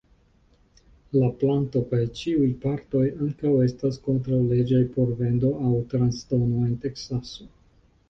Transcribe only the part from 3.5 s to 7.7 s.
estas kontraŭleĝaj por vendo aŭ transdono en Teksaso.